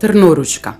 Трноручка 0.00 0.76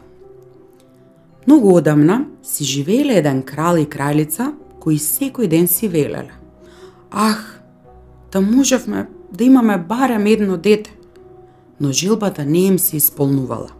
Многу 1.47 1.77
одамна 1.77 2.27
си 2.43 2.65
живееле 2.65 3.13
еден 3.19 3.43
крал 3.43 3.77
и 3.77 3.87
кралица 3.87 4.53
кои 4.81 4.99
секој 4.99 5.47
ден 5.47 5.69
си 5.69 5.89
велеле. 5.89 6.35
Ах, 7.11 7.63
да 8.33 8.41
можевме 8.41 9.07
да 9.33 9.45
имаме 9.45 9.79
барем 9.79 10.27
едно 10.27 10.57
дете. 10.57 10.97
Но 11.81 11.93
жилбата 11.93 12.45
не 12.45 12.59
им 12.59 12.79
се 12.79 12.97
исполнувала. 12.97 13.71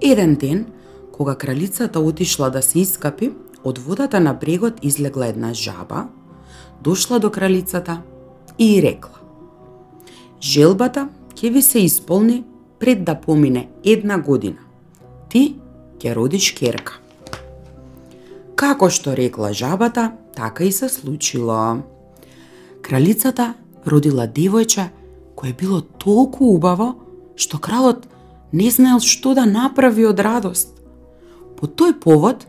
Еден 0.00 0.34
ден, 0.34 0.66
кога 1.12 1.34
кралицата 1.34 2.00
отишла 2.00 2.50
да 2.50 2.62
се 2.62 2.80
искапи, 2.80 3.32
од 3.64 3.78
водата 3.78 4.20
на 4.20 4.34
брегот 4.34 4.74
излегла 4.82 5.26
една 5.26 5.54
жаба, 5.54 6.08
дошла 6.82 7.18
до 7.18 7.30
кралицата 7.30 8.02
и 8.58 8.82
рекла. 8.82 9.20
Желбата 10.40 11.08
ќе 11.34 11.52
ви 11.52 11.62
се 11.62 11.78
исполни 11.78 12.44
пред 12.80 13.04
да 13.04 13.14
помине 13.14 13.68
една 13.84 14.18
година. 14.18 14.58
Ти 15.28 15.56
ќе 15.98 16.14
родиш 16.14 16.52
керка. 16.54 17.00
Како 18.54 18.90
што 18.90 19.16
рекла 19.16 19.52
жабата, 19.52 20.12
така 20.34 20.64
и 20.64 20.72
се 20.72 20.88
случило. 20.88 21.82
Кралицата 22.82 23.54
родила 23.86 24.26
девојче 24.26 24.88
кое 25.34 25.52
било 25.52 25.80
толку 25.80 26.54
убаво 26.54 26.94
што 27.36 27.58
кралот 27.58 28.06
не 28.52 28.70
знаел 28.70 29.00
што 29.00 29.34
да 29.34 29.46
направи 29.46 30.06
од 30.06 30.20
радост. 30.20 30.74
По 31.58 31.66
тој 31.66 31.98
повод 32.00 32.46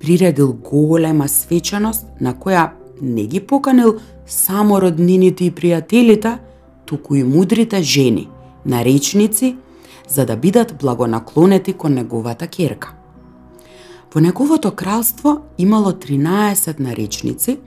приредил 0.00 0.52
голема 0.52 1.28
свечаност 1.28 2.06
на 2.20 2.34
која 2.34 2.70
не 3.00 3.26
ги 3.26 3.40
поканил 3.40 3.98
само 4.26 4.80
роднините 4.80 5.44
и 5.46 5.52
пријателите, 5.54 6.38
туку 6.86 7.14
и 7.14 7.22
мудрите 7.24 7.82
жени, 7.82 8.28
наречници, 8.64 9.56
за 10.08 10.26
да 10.26 10.36
бидат 10.36 10.74
благонаклонети 10.80 11.72
кон 11.72 11.94
неговата 11.94 12.46
керка. 12.46 12.94
Во 14.14 14.20
неговото 14.20 14.70
кралство 14.70 15.40
имало 15.58 15.92
13 15.92 16.80
наречници, 16.80 17.58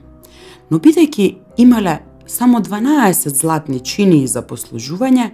но 0.70 0.78
бидејќи 0.78 1.34
имале 1.58 2.00
само 2.26 2.60
12 2.60 3.34
златни 3.34 3.80
чини 3.80 4.26
за 4.26 4.42
послужување, 4.42 5.30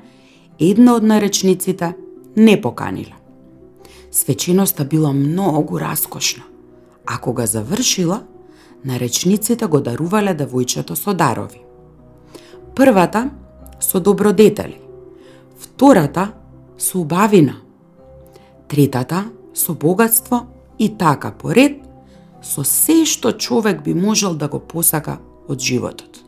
една 0.58 0.94
од 0.94 1.04
наречниците 1.04 1.92
не 2.36 2.60
поканила. 2.60 3.16
Свеченоста 4.10 4.84
била 4.84 5.12
многу 5.12 5.78
раскошна, 5.80 6.42
а 7.06 7.18
кога 7.18 7.46
завршила, 7.46 8.22
наречниците 8.84 9.66
го 9.66 9.80
дарувале 9.80 10.34
девојчето 10.36 10.94
со 10.94 11.14
дарови. 11.14 11.62
Првата 12.74 13.30
со 13.80 14.00
добродетели, 14.00 14.80
втората 15.58 16.32
со 16.82 16.98
убавина, 16.98 17.62
третата 18.68 19.30
со 19.54 19.74
богатство 19.74 20.46
и 20.78 20.88
така 20.88 21.30
поред 21.30 21.78
со 22.42 22.64
се 22.64 23.04
што 23.06 23.32
човек 23.38 23.84
би 23.84 23.94
можел 23.94 24.34
да 24.34 24.48
го 24.48 24.58
посака 24.58 25.20
од 25.48 25.60
животот. 25.60 26.18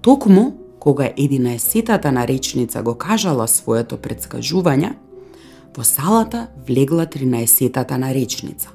Токму, 0.00 0.56
кога 0.80 1.12
единаесетата 1.16 2.12
наречница 2.12 2.82
го 2.82 2.94
кажала 2.94 3.46
своето 3.48 4.00
предскажување, 4.00 4.96
во 5.76 5.84
салата 5.84 6.48
влегла 6.66 7.04
13-тата 7.04 7.98
наречница. 8.00 8.72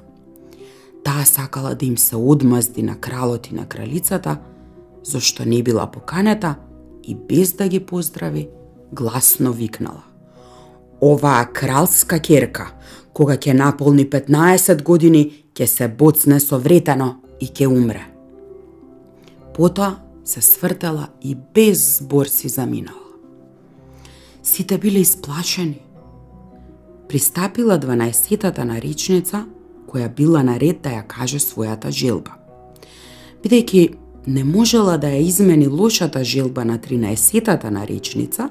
Таа 1.02 1.26
сакала 1.26 1.74
да 1.74 1.86
им 1.86 1.98
се 1.98 2.16
одмазди 2.16 2.82
на 2.82 2.94
кралот 2.94 3.50
и 3.50 3.54
на 3.54 3.66
кралицата, 3.66 4.38
зашто 5.02 5.44
не 5.44 5.62
била 5.62 5.86
поканета 5.90 6.54
и 7.02 7.14
без 7.14 7.52
да 7.52 7.68
ги 7.68 7.80
поздрави, 7.80 8.48
гласно 8.92 9.52
викнала. 9.52 10.15
Оваа 11.00 11.44
кралска 11.52 12.18
керка, 12.20 12.70
кога 13.12 13.36
ќе 13.36 13.52
наполни 13.52 14.04
15 14.08 14.82
години, 14.82 15.32
ќе 15.54 15.66
се 15.66 15.88
боцне 15.88 16.40
со 16.40 16.58
вретено 16.58 17.16
и 17.40 17.48
ќе 17.48 17.68
умре. 17.68 18.04
Потоа 19.56 19.96
се 20.24 20.40
свртела 20.40 21.08
и 21.22 21.36
без 21.54 21.98
збор 21.98 22.26
си 22.26 22.48
заминала. 22.48 23.06
Сите 24.42 24.78
биле 24.78 24.98
исплашени. 24.98 25.80
Пристапила 27.08 27.78
12-тата 27.78 28.64
наречница 28.64 29.46
која 29.86 30.08
била 30.08 30.42
наред 30.42 30.82
да 30.82 30.90
ја 30.90 31.06
каже 31.06 31.38
својата 31.38 31.90
желба. 31.90 32.34
Бидејќи 33.42 33.94
не 34.26 34.44
можела 34.44 34.96
да 34.98 35.06
ја 35.06 35.22
измени 35.22 35.66
лошата 35.66 36.24
желба 36.24 36.64
на 36.64 36.78
13-тата 36.78 37.70
наречница, 37.70 38.50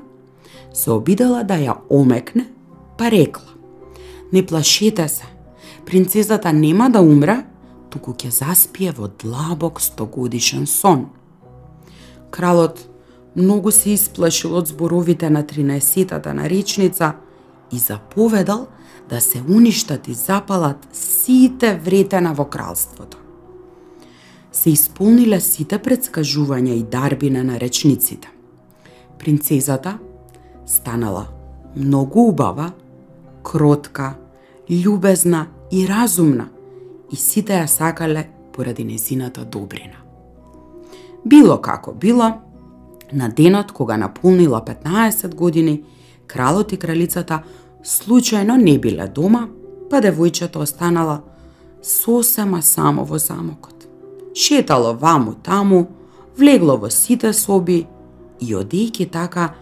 се 0.75 0.91
обидела 0.91 1.43
да 1.47 1.55
ја 1.55 1.79
омекне, 1.89 2.49
па 2.97 3.11
рекла 3.11 3.55
Не 4.33 4.45
плашете 4.45 5.07
се, 5.07 5.25
принцезата 5.85 6.53
нема 6.53 6.89
да 6.89 7.01
умре, 7.01 7.45
туку 7.89 8.11
ќе 8.11 8.29
заспие 8.33 8.91
во 8.91 9.07
длабок 9.07 9.79
стогодишен 9.81 10.65
сон. 10.67 11.05
Кралот 12.31 12.81
многу 13.35 13.71
се 13.71 13.93
исплашил 13.95 14.57
од 14.59 14.67
зборовите 14.67 15.29
на 15.29 15.43
13-тата 15.43 16.33
наречница 16.33 17.13
и 17.71 17.79
заповедал 17.79 18.67
да 19.09 19.21
се 19.21 19.43
уништат 19.49 20.07
и 20.07 20.13
запалат 20.13 20.87
сите 20.91 21.79
вретена 21.85 22.33
во 22.33 22.45
кралството. 22.45 23.17
Се 24.51 24.69
исполниле 24.75 25.39
сите 25.39 25.79
предскажувања 25.79 26.73
и 26.75 26.83
дарби 26.83 27.29
на 27.29 27.43
наречниците. 27.43 28.27
Принцезата 29.19 29.99
станала 30.65 31.27
многу 31.75 32.29
убава, 32.29 32.71
кротка, 33.43 34.15
љубезна 34.69 35.45
и 35.71 35.85
разумна 35.87 36.49
и 37.11 37.15
сите 37.15 37.53
ја 37.53 37.67
сакале 37.67 38.29
поради 38.53 38.83
незината 38.83 39.45
добрина. 39.45 40.01
Било 41.25 41.57
како 41.61 41.93
било, 41.93 42.31
на 43.13 43.29
денот 43.29 43.71
кога 43.71 43.97
наполнила 43.97 44.61
15 44.61 45.35
години, 45.35 45.83
кралот 46.27 46.73
и 46.73 46.77
кралицата 46.77 47.43
случајно 47.83 48.57
не 48.57 48.77
биле 48.79 49.07
дома, 49.07 49.47
па 49.89 50.01
девојчето 50.01 50.57
останала 50.61 51.21
сосема 51.83 52.61
само 52.61 53.03
во 53.05 53.17
замокот. 53.17 53.87
Шетало 54.35 54.93
ваму 54.93 55.35
таму, 55.43 55.87
влегло 56.37 56.77
во 56.77 56.89
сите 56.89 57.33
соби 57.33 57.85
и 58.39 58.53
одејќи 58.53 59.09
така, 59.11 59.53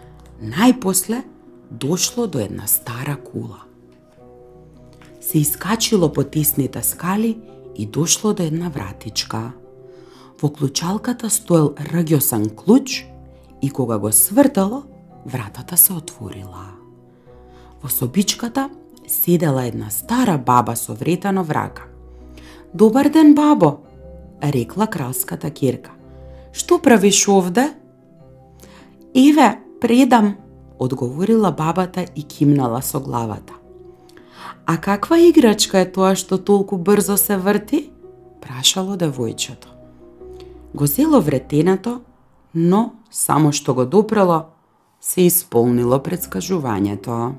најпосле 0.44 1.22
дошло 1.70 2.26
до 2.26 2.38
една 2.38 2.66
стара 2.66 3.16
кула. 3.16 3.64
Се 5.20 5.38
искачило 5.38 6.12
по 6.12 6.24
тесните 6.24 6.82
скали 6.82 7.38
и 7.76 7.86
дошло 7.86 8.34
до 8.34 8.42
една 8.42 8.68
вратичка. 8.68 9.52
Во 10.42 10.50
клучалката 10.52 11.30
стоел 11.30 11.72
ргјосан 11.74 12.50
клуч 12.54 13.06
и 13.62 13.70
кога 13.70 13.98
го 13.98 14.12
свртало, 14.12 14.82
вратата 15.26 15.76
се 15.76 15.92
отворила. 15.92 16.76
Во 17.82 17.88
собичката 17.88 18.70
седела 19.08 19.64
една 19.64 19.90
стара 19.90 20.38
баба 20.38 20.76
со 20.76 20.94
вретано 20.94 21.44
врака. 21.44 21.88
Добар 22.74 23.08
ден, 23.08 23.34
бабо, 23.34 23.78
рекла 24.42 24.86
кралската 24.86 25.50
кирка. 25.50 25.90
Што 26.52 26.78
правиш 26.78 27.28
овде? 27.28 27.72
Еве, 29.14 29.63
предам, 29.84 30.36
одговорила 30.78 31.52
бабата 31.52 32.06
и 32.16 32.22
кимнала 32.22 32.82
со 32.82 33.00
главата. 33.00 33.52
А 34.66 34.76
каква 34.76 35.18
играчка 35.18 35.80
е 35.84 35.92
тоа 35.92 36.14
што 36.16 36.38
толку 36.40 36.78
брзо 36.80 37.16
се 37.20 37.36
врти? 37.36 37.90
прашало 38.40 38.96
девојчето. 38.96 39.68
Го 40.74 40.86
зело 40.86 41.20
вретенето, 41.20 42.00
но 42.54 42.94
само 43.10 43.52
што 43.52 43.74
го 43.74 43.84
допрело, 43.84 44.56
се 45.00 45.28
исполнило 45.28 45.98
предскажувањето 46.00 47.34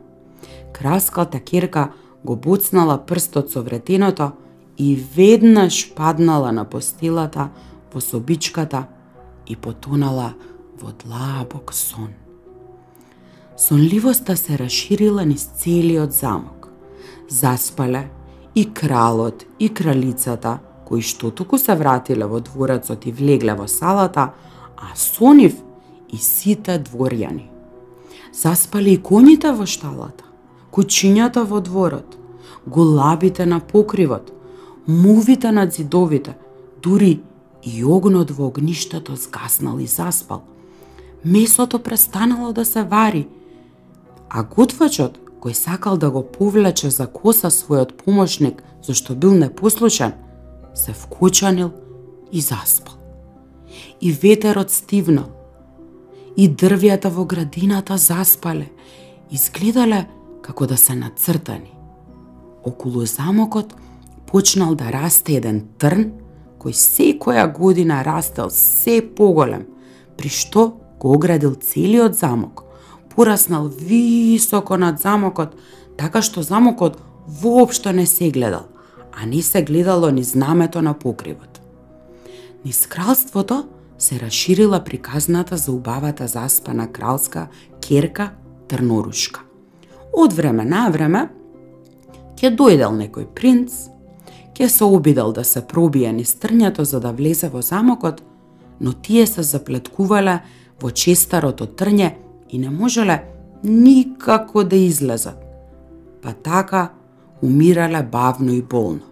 Краската 0.74 1.40
керка 1.40 1.94
го 2.26 2.36
буцнала 2.36 2.98
прстот 3.06 3.50
со 3.50 3.64
вретеното 3.64 4.32
и 4.78 4.94
веднаш 4.96 5.96
паднала 5.96 6.52
на 6.52 6.66
постилата 6.66 7.50
во 7.94 8.02
собичката 8.02 8.86
и 9.48 9.56
потонала 9.56 10.34
во 10.78 10.94
длабок 10.94 11.74
сон. 11.74 12.25
Сонливоста 13.58 14.38
се 14.38 14.58
расширила 14.58 15.26
низ 15.26 15.50
целиот 15.58 16.14
замок. 16.14 16.70
Заспале 17.30 18.10
и 18.56 18.74
кралот 18.74 19.46
и 19.60 19.70
кралицата, 19.70 20.60
кои 20.86 21.02
што 21.02 21.32
туку 21.32 21.58
се 21.58 21.76
вратиле 21.76 22.26
во 22.26 22.40
дворецот 22.40 23.06
и 23.06 23.12
влегле 23.12 23.56
во 23.56 23.68
салата, 23.68 24.34
а 24.78 24.96
сонив 24.96 25.56
и 26.12 26.18
сите 26.18 26.78
дворјани. 26.80 27.50
Заспале 28.34 28.94
и 28.94 29.02
коњите 29.02 29.56
во 29.56 29.66
шталата 29.66 30.26
кучињата 30.76 31.46
во 31.48 31.62
дворот, 31.64 32.18
голабите 32.68 33.46
на 33.46 33.60
покривот, 33.60 34.32
мувите 34.88 35.52
на 35.52 35.68
зидовите, 35.72 36.36
дури 36.84 37.22
и 37.64 37.84
огнот 37.84 38.32
во 38.32 38.50
огништето 38.52 39.16
згаснал 39.16 39.80
и 39.80 39.88
заспал. 39.88 40.44
Месото 41.26 41.80
престанало 41.80 42.52
да 42.54 42.66
се 42.66 42.84
вари, 42.84 43.28
а 44.30 44.44
готвачот 44.44 45.20
кој 45.46 45.54
сакал 45.54 45.98
да 45.98 46.10
го 46.10 46.24
повлече 46.24 46.90
за 46.90 47.06
коса 47.06 47.52
својот 47.54 47.94
помошник, 48.02 48.64
зашто 48.82 49.16
бил 49.16 49.34
непослушен, 49.38 50.14
се 50.74 50.94
вкочанил 50.94 51.72
и 52.32 52.42
заспал. 52.42 52.96
И 54.02 54.12
ветерот 54.12 54.72
стивнал, 54.72 55.30
и 56.36 56.50
дрвјата 56.50 57.10
во 57.14 57.26
градината 57.26 57.98
заспале, 57.98 58.72
изгледале 59.32 60.08
како 60.42 60.66
да 60.66 60.78
се 60.78 60.96
нацртани. 60.96 61.72
Околу 62.64 63.06
замокот 63.06 63.76
почнал 64.26 64.76
да 64.76 64.90
расте 64.92 65.38
еден 65.38 65.62
трн, 65.78 66.10
кој 66.58 66.74
секоја 66.74 67.46
година 67.54 68.02
растел 68.04 68.50
се 68.50 68.98
поголем, 69.02 69.68
при 70.18 70.30
што 70.30 70.74
го 71.00 71.14
оградил 71.14 71.54
целиот 71.54 72.18
замок, 72.18 72.65
пораснал 73.16 73.68
високо 73.68 74.78
над 74.78 75.00
замокот, 75.00 75.56
така 75.98 76.22
што 76.22 76.44
замокот 76.44 77.00
воопшто 77.28 77.92
не 77.92 78.06
се 78.06 78.32
гледал, 78.32 78.68
а 79.12 79.26
не 79.26 79.42
се 79.42 79.64
гледало 79.64 80.10
ни 80.10 80.24
знамето 80.24 80.82
на 80.82 80.94
покривот. 80.94 81.62
Низ 82.66 82.88
кралството 82.88 83.68
се 83.98 84.20
расширила 84.20 84.84
приказната 84.84 85.58
за 85.58 85.72
убавата 85.72 86.28
заспана 86.28 86.92
кралска 86.92 87.48
керка 87.88 88.32
Трнорушка. 88.68 89.42
Од 90.14 90.34
време 90.34 90.66
на 90.66 90.90
време, 90.90 91.30
ќе 92.36 92.56
дојдел 92.56 92.96
некој 92.98 93.28
принц, 93.36 93.88
ќе 94.56 94.68
се 94.68 94.84
обидел 94.84 95.32
да 95.32 95.44
се 95.44 95.62
пробие 95.62 96.12
низ 96.14 96.36
трњето 96.36 96.82
за 96.82 97.00
да 97.00 97.12
влезе 97.12 97.50
во 97.50 97.62
замокот, 97.62 98.24
но 98.82 98.94
тие 98.94 99.28
се 99.28 99.44
заплеткувале 99.44 100.40
во 100.82 100.92
честарото 100.92 101.68
трње 101.68 102.25
и 102.50 102.58
не 102.58 102.70
можеле 102.70 103.24
никако 103.64 104.64
да 104.64 104.76
излезат. 104.76 105.38
Па 106.22 106.34
така 106.34 106.90
умирале 107.44 108.04
бавно 108.04 108.54
и 108.54 108.62
болно. 108.62 109.06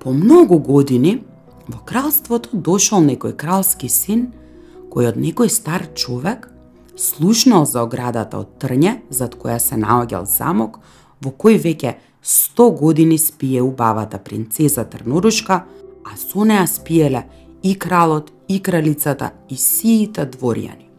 По 0.00 0.12
многу 0.12 0.58
години 0.58 1.24
во 1.68 1.78
кралството 1.84 2.56
дошол 2.56 3.04
некој 3.04 3.36
кралски 3.36 3.88
син 3.88 4.30
кој 4.90 5.12
од 5.12 5.16
некој 5.20 5.48
стар 5.48 5.86
човек 5.94 6.48
слушнал 6.96 7.66
за 7.66 7.84
оградата 7.84 8.40
од 8.40 8.56
трње 8.58 9.00
зад 9.10 9.36
која 9.36 9.58
се 9.58 9.76
наоѓал 9.76 10.26
замок 10.26 10.80
во 11.22 11.30
кој 11.30 11.60
веќе 11.60 11.94
100 12.24 12.78
години 12.78 13.18
спие 13.18 13.62
убавата 13.62 14.18
принцеза 14.18 14.84
Трнорушка, 14.84 15.64
а 16.04 16.16
со 16.16 16.44
неа 16.44 16.66
спиеле 16.66 17.24
и 17.62 17.74
кралот, 17.78 18.32
и 18.48 18.60
кралицата, 18.60 19.32
и 19.48 19.56
сиите 19.56 20.26
дворјани. 20.26 20.89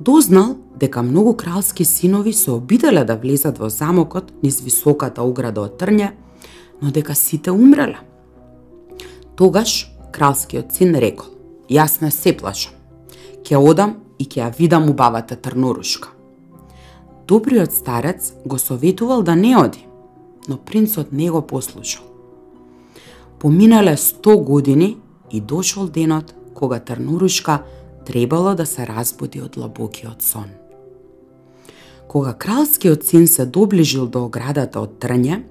Дознал 0.00 0.56
дека 0.76 1.02
многу 1.02 1.36
кралски 1.36 1.84
синови 1.84 2.32
се 2.32 2.50
обиделе 2.50 3.04
да 3.04 3.16
влезат 3.16 3.58
во 3.58 3.68
замокот 3.68 4.32
низ 4.42 4.60
високата 4.62 5.22
ограда 5.22 5.64
од 5.66 5.74
трње, 5.80 6.12
но 6.82 6.90
дека 6.94 7.14
сите 7.18 7.50
умреле. 7.50 7.98
Тогаш 9.34 9.90
кралскиот 10.14 10.70
син 10.72 10.94
рекол, 10.94 11.34
јас 11.70 11.98
не 12.02 12.10
се 12.14 12.36
плашам, 12.36 12.74
ќе 13.42 13.58
одам 13.58 13.96
и 14.18 14.24
ќе 14.24 14.44
ја 14.44 14.52
видам 14.58 14.88
убавата 14.90 15.36
Трнорушка. 15.36 16.14
Добриот 17.28 17.72
старец 17.72 18.32
го 18.46 18.58
советувал 18.58 19.22
да 19.22 19.34
не 19.36 19.56
оди, 19.56 19.86
но 20.48 20.56
принцот 20.56 21.12
не 21.12 21.30
го 21.30 21.42
послушал. 21.42 22.04
Поминале 23.38 23.96
100 23.96 24.44
години 24.44 24.96
и 25.30 25.40
дошол 25.40 25.88
денот 25.88 26.34
кога 26.54 26.78
Трнурушка 26.80 27.62
требало 28.08 28.54
да 28.54 28.64
се 28.66 28.86
разбуди 28.86 29.42
од 29.44 29.56
лабокиот 29.60 30.22
сон. 30.24 30.48
Кога 32.08 32.32
кралскиот 32.32 33.04
син 33.04 33.26
се 33.28 33.44
доближил 33.44 34.06
до 34.08 34.22
оградата 34.24 34.80
од 34.80 34.94
трња, 34.96 35.42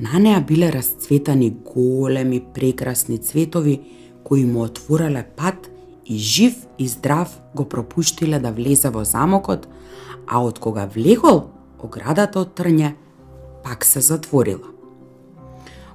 на 0.00 0.16
неа 0.16 0.40
биле 0.40 0.70
расцветани 0.72 1.50
големи 1.50 2.40
прекрасни 2.54 3.18
цветови 3.18 3.76
кои 4.24 4.46
му 4.48 4.62
отворале 4.64 5.26
пат 5.36 5.68
и 6.06 6.16
жив 6.16 6.64
и 6.78 6.88
здрав 6.88 7.36
го 7.54 7.68
пропуштиле 7.68 8.40
да 8.40 8.52
влезе 8.52 8.88
во 8.88 9.04
замокот, 9.04 9.68
а 10.26 10.40
од 10.40 10.58
кога 10.58 10.88
влегол, 10.88 11.50
оградата 11.84 12.40
од 12.40 12.56
трња 12.56 12.94
пак 13.60 13.84
се 13.84 14.00
затворила. 14.00 14.72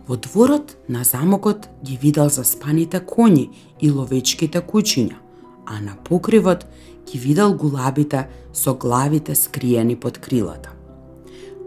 Во 0.08 0.22
дворот 0.22 0.78
на 0.86 1.04
замокот 1.04 1.66
ги 1.82 1.98
видел 1.98 2.30
заспаните 2.30 3.02
коњи 3.02 3.50
и 3.82 3.90
ловечките 3.90 4.62
кучиња, 4.62 5.25
а 5.66 5.82
на 5.82 5.96
покривот 6.04 6.66
ги 7.12 7.20
видел 7.20 7.54
гулабите 7.54 8.28
со 8.54 8.74
главите 8.74 9.36
скриени 9.36 9.96
под 9.96 10.18
крилата. 10.18 10.70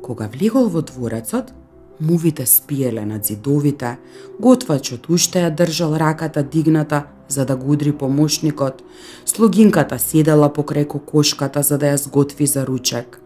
Кога 0.02 0.28
влегол 0.28 0.68
во 0.68 0.82
дворецот, 0.82 1.52
мувите 2.00 2.46
спиеле 2.46 3.04
над 3.04 3.24
зидовите, 3.24 3.98
готвачот 4.40 5.08
уште 5.08 5.42
ја 5.44 5.54
држал 5.54 5.96
раката 5.96 6.42
дигната 6.42 7.04
за 7.28 7.44
да 7.44 7.56
го 7.56 7.72
удри 7.72 7.92
помошникот, 7.92 8.82
слугинката 9.24 9.98
седела 9.98 10.48
покрај 10.48 10.86
кокошката 10.86 11.62
за 11.62 11.78
да 11.78 11.92
ја 11.92 11.96
сготви 11.96 12.46
за 12.46 12.66
ручек. 12.66 13.20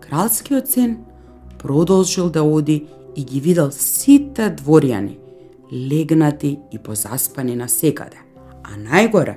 Кралскиот 0.00 0.68
син 0.68 0.98
продолжил 1.58 2.30
да 2.30 2.42
оди 2.42 2.86
и 3.16 3.24
ги 3.24 3.40
видел 3.40 3.70
сите 3.70 4.50
дворјани, 4.50 5.18
легнати 5.72 6.58
и 6.72 6.78
позаспани 6.78 7.56
на 7.56 7.68
секаде. 7.68 8.18
А 8.64 8.76
најгоре, 8.76 9.36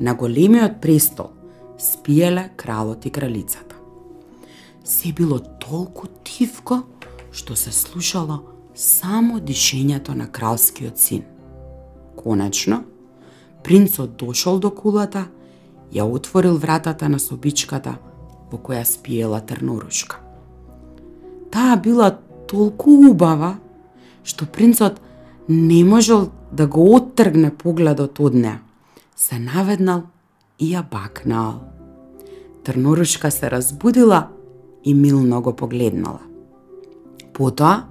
на 0.00 0.14
големиот 0.14 0.80
престол, 0.80 1.30
спиеле 1.78 2.50
кралот 2.56 3.06
и 3.06 3.10
кралицата. 3.10 3.74
Се 4.84 5.12
било 5.12 5.38
толку 5.38 6.06
тивко, 6.24 6.82
што 7.32 7.56
се 7.56 7.72
слушало 7.72 8.42
само 8.74 9.38
дишењето 9.40 10.14
на 10.14 10.26
кралскиот 10.26 10.98
син. 10.98 11.22
Конечно, 12.22 12.84
принцот 13.62 14.16
дошол 14.16 14.58
до 14.58 14.70
кулата, 14.70 15.28
ја 15.92 16.04
отворил 16.04 16.58
вратата 16.58 17.08
на 17.08 17.18
собичката 17.18 17.96
во 18.50 18.58
која 18.58 18.84
спиела 18.84 19.40
трнорушка. 19.40 20.20
Таа 21.50 21.76
била 21.76 22.10
толку 22.50 22.98
убава, 23.10 23.56
што 24.24 24.46
принцот 24.46 25.00
не 25.48 25.84
можел 25.84 26.30
да 26.52 26.66
го 26.66 26.94
оттргне 26.96 27.50
погледот 27.50 28.20
од 28.20 28.34
неа. 28.34 28.58
Се 29.16 29.38
наведнал 29.38 30.02
и 30.58 30.74
ја 30.74 30.82
бакнал. 30.90 31.62
Трнорушка 32.64 33.30
се 33.30 33.50
разбудила 33.50 34.28
и 34.84 34.94
милно 34.94 35.42
го 35.42 35.56
погледнала. 35.56 36.20
Потоа, 37.32 37.84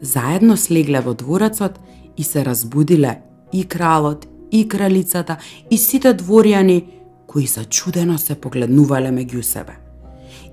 заедно 0.00 0.56
слегле 0.56 1.00
во 1.00 1.14
дворецот 1.14 1.80
и 2.16 2.24
се 2.24 2.44
разбудиле 2.44 3.20
и 3.52 3.64
кралот, 3.64 4.28
и 4.50 4.68
кралицата, 4.68 5.36
и 5.70 5.78
сите 5.78 6.14
дворјани, 6.14 6.84
кои 7.26 7.46
зачудено 7.46 8.18
се 8.18 8.34
погледнувале 8.34 9.08
меѓу 9.08 9.42
себе. 9.42 9.76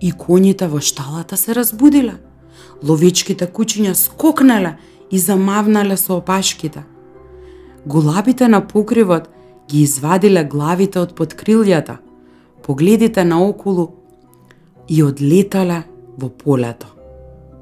И 0.02 0.12
коњите 0.12 0.68
во 0.68 0.80
шталата 0.80 1.38
се 1.38 1.56
разбудиле 1.56 2.16
ловечките 2.84 3.48
кучиња 3.48 3.94
скокнале 3.94 4.78
и 5.12 5.20
замавнале 5.20 5.98
со 5.98 6.18
опашките. 6.18 6.84
Голабите 7.86 8.48
на 8.48 8.62
покривот 8.68 9.30
ги 9.70 9.82
извадиле 9.82 10.44
главите 10.44 11.00
од 11.00 11.14
подкрилјата, 11.18 11.98
погледите 12.64 13.24
наоколу 13.24 13.92
и 14.90 15.04
одлетале 15.04 15.84
во 16.18 16.30
полето. 16.30 16.88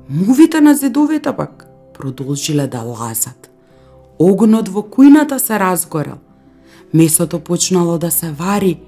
Мувите 0.10 0.62
на 0.62 0.76
зидовите 0.76 1.34
пак 1.36 1.68
продолжиле 1.94 2.68
да 2.68 2.82
лазат. 2.82 3.50
Огнот 4.20 4.70
во 4.70 4.84
кујната 4.84 5.38
се 5.38 5.60
разгорел. 5.60 6.20
Месото 6.94 7.40
почнало 7.40 7.98
да 7.98 8.12
се 8.12 8.32
вари. 8.32 8.80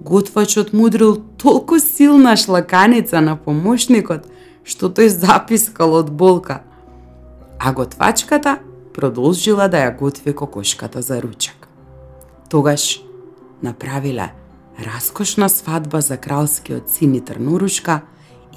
Готвачот 0.00 0.72
мудрил 0.72 1.16
толку 1.38 1.78
силна 1.78 2.36
шлаканица 2.36 3.20
на 3.20 3.36
помошникот 3.36 4.26
што 4.64 4.88
тој 4.88 5.12
запискал 5.12 5.94
од 6.00 6.10
болка, 6.10 6.62
а 7.60 7.72
готвачката 7.72 8.58
продолжила 8.96 9.68
да 9.68 9.84
ја 9.84 9.96
готви 9.98 10.32
кокошката 10.32 11.02
за 11.02 11.20
ручек. 11.22 11.63
Тогаш 12.50 13.00
направиле 13.62 14.32
раскошна 14.78 15.48
свадба 15.48 16.00
за 16.00 16.16
кралскиот 16.16 16.90
син 16.90 17.14
и 17.14 17.20
Трнурушка 17.20 18.00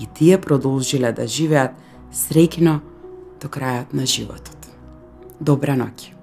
и 0.01 0.07
тие 0.13 0.41
продолжиле 0.41 1.11
да 1.11 1.27
живеат 1.27 1.73
среќно 2.13 2.79
до 3.41 3.47
крајот 3.47 3.93
на 3.93 4.05
животот. 4.05 4.57
Добра 5.39 5.75
ноќ! 5.77 6.16